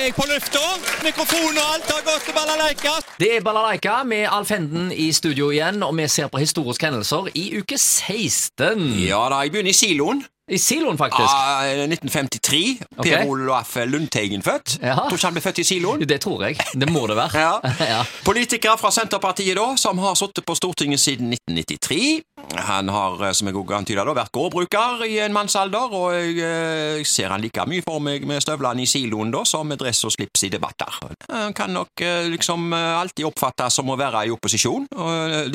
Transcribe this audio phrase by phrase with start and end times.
[0.00, 0.60] er jeg på lufta.
[1.04, 2.94] Mikrofon og alt har gått til balalaika.
[3.20, 7.30] Det er Balalaika med Alf Henden i studio igjen, og vi ser på historiske hendelser
[7.34, 8.86] i uke 16.
[9.04, 10.24] Ja da, jeg begynner i siloen.
[10.44, 11.30] I siloen, faktisk.
[11.32, 12.58] Ah, 1953.
[12.98, 13.06] Ok.
[13.06, 14.74] Per Olaf Lundteigen født.
[14.82, 14.98] Ja.
[15.06, 16.04] Tror ikke han ble født i siloen.
[16.04, 16.58] Det tror jeg.
[16.76, 17.40] Det må det være.
[17.44, 17.54] Ja.
[17.94, 18.02] ja.
[18.26, 22.20] Politikere fra Senterpartiet, da, som har sittet på Stortinget siden 1993.
[22.52, 27.04] Han har, eh, som jeg også antyder, vært gårdbruker i en mannsalder, og jeg eh,
[27.08, 30.12] ser han like mye for meg med støvlene i siloen da, som med dress og
[30.14, 30.98] slips i debatter.
[31.30, 34.86] Han kan nok eh, liksom alltid oppfattes som å være i opposisjon,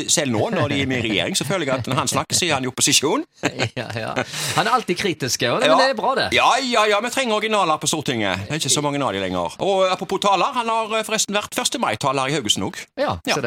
[0.09, 2.37] selv nå, når de er med i regjering, så føler jeg at når han snakker,
[2.37, 3.23] så er han i opposisjon.
[3.79, 4.11] ja, ja.
[4.57, 6.27] Han er alltid kritisk, og det, men det er bra, det.
[6.35, 8.45] Ja, ja, ja, vi trenger originaler på Stortinget.
[8.47, 9.55] Det er ikke så mange av de lenger.
[9.63, 11.79] Og apropos taler, han har forresten vært 1.
[11.81, 12.81] mai-taler i Haugesund òg.
[12.99, 13.37] Ja, Ja.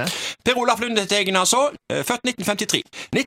[0.45, 1.69] Per Olaf Lundeteigen, altså.
[1.93, 2.83] Født 1953.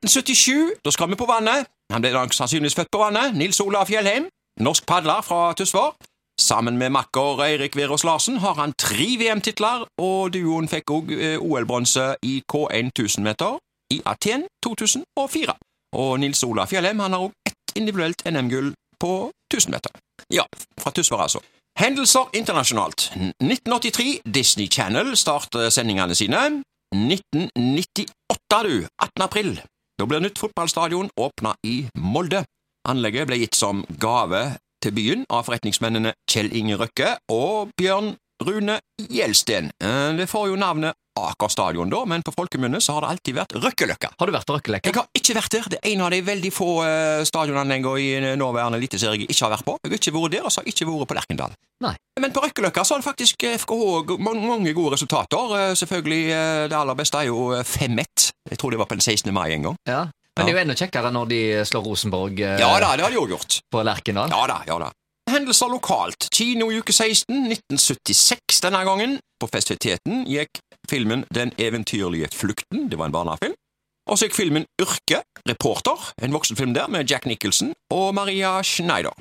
[0.06, 1.66] 1977, da skal vi på vannet.
[1.94, 3.34] Han ble sannsynligvis født på vannet.
[3.34, 4.28] Nils Olav Fjellheim,
[4.62, 5.96] norsk padler fra Tysvær.
[6.42, 12.16] Sammen med makker Eirik Verås Larsen har han tre VM-titler, og duoen fikk òg OL-bronse
[12.28, 13.58] i K1 1000 meter
[13.96, 15.56] i Aten 2004.
[15.96, 19.92] Og Nils Olav Fjellheim han har òg ett individuelt NM-gull på 1000 meter.
[20.30, 20.44] Ja,
[20.78, 21.42] fra Tysvær, altså.
[21.80, 23.12] Hendelser internasjonalt.
[23.16, 26.64] 1983, Disney Channel starter sendingene sine.
[26.94, 28.86] 1998, du.
[29.02, 29.24] 18.
[29.24, 29.58] april.
[30.00, 32.44] Da blir nytt fotballstadion åpna i Molde.
[32.90, 34.42] Anlegget ble gitt som gave
[34.84, 38.12] til byen av forretningsmennene Kjell Inge Røkke og Bjørn
[38.44, 39.72] Rune Gjelsten.
[39.80, 43.36] Eh, Det får jo navnet Aker stadion, da, men på folkemunne så har det alltid
[43.38, 44.10] vært Røkkeløkka.
[44.20, 44.90] Har du vært på Røkkeløkka?
[44.92, 45.68] Jeg har ikke vært der.
[45.72, 49.54] Det er en av de veldig få uh, stadionanleggene i nåværende eliteserie jeg ikke har
[49.56, 49.78] vært på.
[49.86, 51.56] Jeg har ikke vært der, og så har jeg ikke vært på Lerkendal.
[51.88, 51.94] Nei.
[52.20, 55.56] Men på Røkkeløkka så har det faktisk eh, FKH mange, gode resultater.
[55.62, 58.25] Eh, Selvfølgelig, eh, det aller beste er jo eh, 5-1.
[58.50, 59.34] Jeg tror det var på den 16.
[59.34, 59.80] mai en gang.
[59.90, 60.04] Ja.
[60.36, 63.14] Men det er jo enda kjekkere når de slår Rosenborg eh, Ja da, det har
[63.14, 63.60] de òg gjort.
[63.72, 64.34] på Lerkendal.
[64.34, 64.92] Ja da, ja da.
[65.32, 66.28] Hendelser lokalt.
[66.36, 69.18] Kino i uke 16, 1976 denne gangen.
[69.42, 73.56] På festiviteten gikk filmen Den eventyrlige flukten, det var en barnefilm.
[74.06, 79.16] Og så gikk filmen Yrke, reporter, en voksenfilm der med Jack Nicholson og Maria Schneider.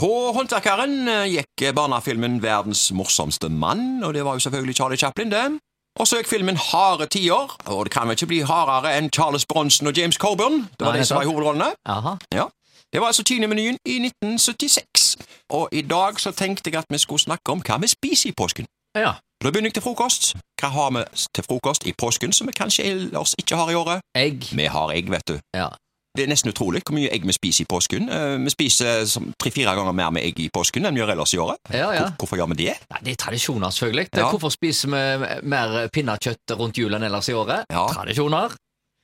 [0.00, 5.30] På Håndverkeren eh, gikk barnefilmen Verdens morsomste mann, og det var jo selvfølgelig Charlie Chaplin,
[5.30, 5.44] det.
[6.00, 9.44] Og så gikk filmen Harde tiår, og det kan vel ikke bli hardere enn Charles
[9.46, 10.62] Bronson og James Coburn.
[10.78, 11.72] Det var Nei, de som var i hovedrollene.
[11.88, 12.14] Jaha.
[12.34, 12.46] Ja.
[12.92, 15.16] Det var altså kinemenyen i 1976.
[15.50, 18.34] Og i dag så tenkte jeg at vi skulle snakke om hva vi spiser i
[18.36, 18.66] påsken.
[18.96, 19.12] Ja.
[19.42, 20.34] Da begynner jeg til frokost.
[20.60, 21.04] Hva har vi
[21.34, 24.04] til frokost i påsken som vi kanskje ellers ikke har i året?
[24.16, 24.48] Egg.
[24.52, 25.38] Vi har egg, vet du.
[25.56, 25.68] Ja.
[26.14, 28.08] Det er nesten utrolig hvor mye egg vi spiser i påsken.
[28.12, 29.06] Eh, Vi spiser
[29.40, 31.56] tre-fire ganger mer med egg i påsken enn vi gjør ellers i året.
[31.72, 32.02] Ja, ja.
[32.10, 32.74] Hvor- Hvorfor gjør vi det?
[32.90, 34.08] Nei, det er tradisjoner, selvfølgelig.
[34.16, 34.28] Ja.
[34.30, 37.64] Hvorfor spiser vi mer pinnekjøtt rundt jul enn ellers i året?
[37.70, 38.52] Tradisjoner.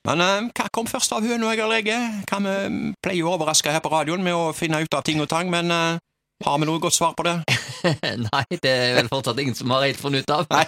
[0.06, 2.28] Men eh, hva kom først av høna eller egget?
[2.30, 5.28] Hva vi pleier å overraske her på radioen med å finne ut av ting og
[5.28, 5.98] tang, men eh,
[6.44, 7.38] har vi noe godt svar på det?
[8.28, 10.46] Nei, det er vel fortsatt ingen som har helt funnet ut av.
[10.52, 10.66] Nei.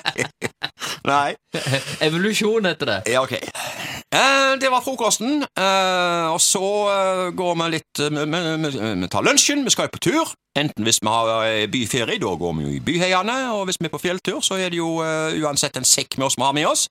[1.12, 1.36] Nei.
[2.08, 2.98] Evolusjon heter det.
[3.12, 3.36] Ja, ok.
[4.14, 9.62] Eh, det var frokosten, eh, og så eh, går vi litt eh, Vi, tar lunsjen,
[9.62, 10.32] vi skal jo på tur.
[10.58, 13.86] Enten hvis vi har eh, byferie, da går vi jo i byheiene, og hvis vi
[13.86, 16.58] er på fjelltur, så er det jo eh, uansett en sekk med oss vi har
[16.58, 16.88] med oss.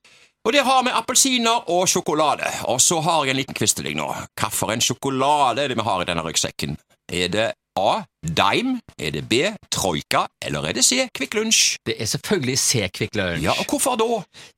[0.48, 2.48] Og der har vi appelsiner og sjokolade.
[2.72, 4.08] Og så har jeg en liten kvist til deg nå.
[4.40, 6.78] Hvilken sjokolade er det vi har i denne ryggsekken?
[7.12, 7.50] Er det
[7.80, 8.02] A.
[8.20, 8.80] Dime?
[9.00, 9.34] Er det B.
[9.72, 10.26] Troika?
[10.44, 11.06] Eller er det C.
[11.16, 11.76] Kvikk Lunsj?
[11.86, 13.44] Det er selvfølgelig C Kvikk Lunsj.
[13.46, 14.08] Ja, og hvorfor da?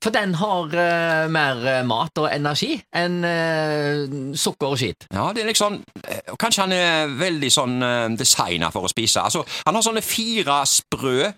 [0.03, 5.07] For den har uh, mer eh, mat og energi enn uh, sukker og skit.
[5.15, 9.23] Ja, det er liksom uh, Kanskje han er veldig sånn uh, designa for å spise.
[9.23, 11.31] Altså, Han har sånne fire sprø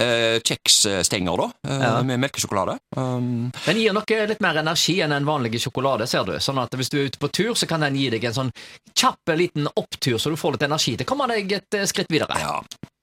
[0.00, 2.02] kjeksstenger, da, eh, Ja.
[2.02, 2.78] med melkesjokolade.
[2.96, 6.32] Um, Den gir noe litt mer energi enn en vanlig sjokolade, ser du.
[6.38, 8.52] Sånn at hvis du er ute på tur, så kan den gi deg en sånn
[8.94, 12.08] kjapp liten opptur, så du får litt energi til å komme deg et eh, skritt
[12.10, 12.38] videre.
[12.38, 12.60] ja.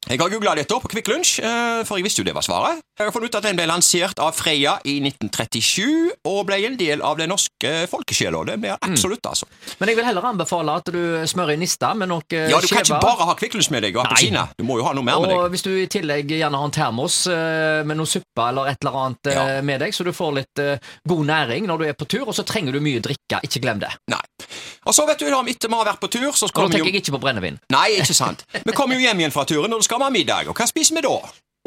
[0.07, 2.79] Jeg har googla dette på Kvikk Lunsj, eh, for jeg visste jo det var svaret.
[2.97, 6.78] Jeg har funnet ut at den ble lansert av Freia i 1937, og ble en
[6.79, 8.40] del av den norske folkesjela.
[8.47, 9.50] Det ble absolutt, altså.
[9.81, 12.85] Men jeg vil heller anbefale at du smører i nista med noe Ja, Du kan
[12.85, 14.53] ikke bare ha Kvikk Lunsj med deg og appelsiner.
[14.57, 15.38] Du må jo ha noe mer med deg.
[15.44, 18.80] Og hvis du i tillegg gjerne har en termos eh, med noe suppe eller et
[18.81, 19.62] eller annet eh, Ja.
[19.62, 22.33] med deg, så du får litt eh, god næring når du er på tur, og
[22.33, 23.44] så trenger du mye drikke.
[23.44, 23.92] Ikke glem det.
[24.09, 24.24] Nei.
[24.88, 26.72] Og så vet du, da, etter vi har vært på tur, så Og skal da
[26.72, 27.60] vi jo tenker jeg ikke på brennevin.
[27.74, 28.45] Nei, ikke sant.
[28.63, 30.50] Vi kommer jo hjem igjen fra turen, og da skal vi ha middag.
[30.51, 31.18] Og hva spiser vi da?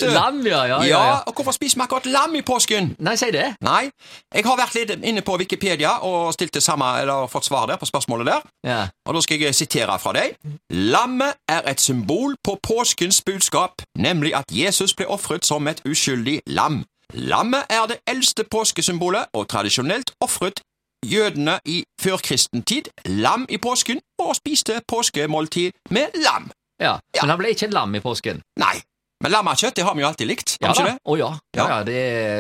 [0.17, 0.88] Lam, ja, ja, ja.
[0.88, 1.17] ja, ja.
[1.26, 2.94] og hvorfor spiser vi akkurat lam i påsken?
[3.05, 3.46] Nei, si det.
[3.64, 3.90] Nei,
[4.34, 7.81] jeg har vært litt inne på Wikipedia og stilt det samme, eller fått svar der
[7.81, 8.46] på spørsmålet der.
[8.67, 8.78] Ja.
[9.08, 10.38] Og da skal jeg sitere fra deg.
[10.73, 16.40] Lammet er et symbol på påskens budskap, nemlig at Jesus ble ofret som et uskyldig
[16.56, 16.84] lam.
[17.12, 20.62] Lammet er det eldste påskesymbolet, og tradisjonelt ofret
[21.06, 26.50] jødene i førkristen tid lam i påsken og spiste påskemåltid med lam.
[26.81, 26.99] ja.
[27.14, 27.23] Ja.
[27.23, 28.43] Men han ble ikke lam i påsken.
[28.61, 28.81] Nei,
[29.23, 30.94] Men lammekjøtt det har vi jo alltid likt, Ja da.
[31.05, 31.26] Å ja.
[31.56, 31.61] ja.
[31.61, 31.64] Ja.
[31.69, 31.97] Ja, det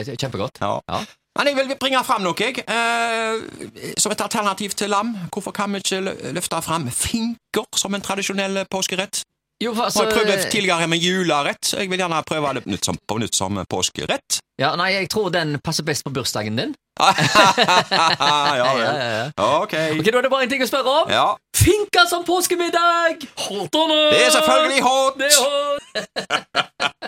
[0.08, 0.60] er kjempegodt.
[0.62, 0.78] Ja.
[0.88, 1.00] Ja.
[1.36, 2.64] Men jeg vil bringe fram noe, jeg.
[2.64, 5.12] Eh, som et alternativ til lam.
[5.30, 6.00] Hvorfor kan vi ikke
[6.32, 9.22] løfte fram finker som en tradisjonell påskerett?
[9.60, 12.62] Jo, for, Og jeg prøvde altså, tidligere med julerett, så jeg vil gjerne prøve det
[12.64, 14.38] på nytt som, på nytt som påskerett.
[14.60, 16.72] ja, nei, jeg tror den passer best på bursdagen din.
[17.00, 18.80] ja, Ja, vel.
[18.84, 19.28] ja.
[19.36, 19.74] Ok.
[19.74, 21.12] Ok, Da er det bare en ting å spørre om.
[21.12, 21.26] Ja.
[21.56, 23.24] Finka som påskemiddag!
[23.48, 24.00] Hotene!
[24.14, 25.20] Det er selvfølgelig hot!
[25.20, 25.80] Det er hot!